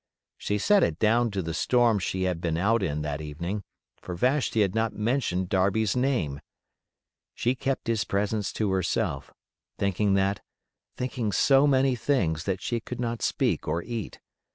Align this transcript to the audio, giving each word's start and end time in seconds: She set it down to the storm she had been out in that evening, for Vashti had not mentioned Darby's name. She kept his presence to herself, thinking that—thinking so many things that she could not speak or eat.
She 0.39 0.57
set 0.57 0.81
it 0.81 0.97
down 0.97 1.29
to 1.29 1.43
the 1.43 1.53
storm 1.53 1.99
she 1.99 2.23
had 2.23 2.41
been 2.41 2.57
out 2.57 2.81
in 2.81 3.03
that 3.03 3.21
evening, 3.21 3.61
for 4.01 4.15
Vashti 4.15 4.61
had 4.63 4.73
not 4.73 4.93
mentioned 4.95 5.47
Darby's 5.49 5.95
name. 5.95 6.41
She 7.35 7.53
kept 7.53 7.85
his 7.85 8.03
presence 8.03 8.51
to 8.53 8.71
herself, 8.71 9.31
thinking 9.77 10.15
that—thinking 10.15 11.33
so 11.33 11.67
many 11.67 11.95
things 11.95 12.45
that 12.45 12.63
she 12.63 12.79
could 12.79 12.99
not 12.99 13.21
speak 13.21 13.67
or 13.67 13.83
eat. 13.83 14.19